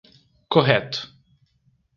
[0.53, 0.99] Correto.